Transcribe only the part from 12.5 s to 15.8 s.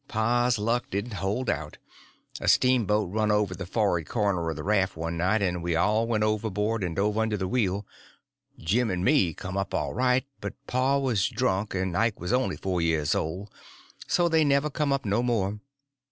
four years old, so they never come up no more.